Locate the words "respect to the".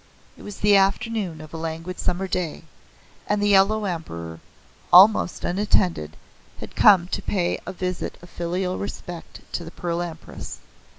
8.79-9.69